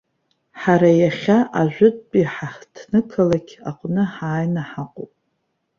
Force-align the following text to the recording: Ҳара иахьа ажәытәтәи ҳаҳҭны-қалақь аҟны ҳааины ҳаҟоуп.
Ҳара 0.61 0.89
иахьа 1.01 1.37
ажәытәтәи 1.59 2.25
ҳаҳҭны-қалақь 2.33 3.53
аҟны 3.69 4.03
ҳааины 4.13 4.63
ҳаҟоуп. 4.69 5.11